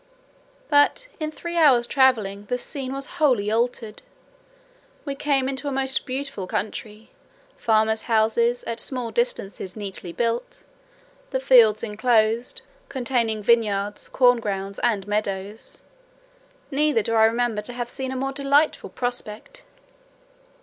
But, 0.67 1.09
in 1.19 1.29
three 1.31 1.57
hours 1.57 1.85
travelling, 1.85 2.45
the 2.45 2.57
scene 2.57 2.91
was 2.91 3.05
wholly 3.21 3.51
altered; 3.51 4.01
we 5.05 5.13
came 5.13 5.47
into 5.47 5.67
a 5.67 5.71
most 5.71 6.07
beautiful 6.07 6.47
country; 6.47 7.11
farmers' 7.55 8.01
houses, 8.09 8.63
at 8.63 8.79
small 8.79 9.11
distances, 9.11 9.75
neatly 9.75 10.11
built; 10.11 10.63
the 11.29 11.39
fields 11.39 11.83
enclosed, 11.83 12.63
containing 12.89 13.43
vineyards, 13.43 14.09
corn 14.09 14.39
grounds, 14.39 14.79
and 14.81 15.07
meadows. 15.07 15.81
Neither 16.71 17.03
do 17.03 17.13
I 17.13 17.25
remember 17.25 17.61
to 17.61 17.73
have 17.73 17.87
seen 17.87 18.11
a 18.11 18.15
more 18.15 18.31
delightful 18.31 18.89
prospect. 18.89 19.65